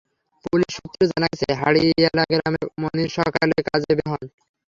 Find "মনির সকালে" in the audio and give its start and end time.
2.81-3.57